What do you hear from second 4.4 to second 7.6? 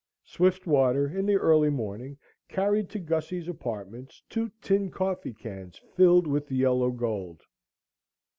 tin coffee cans filled with the yellow gold.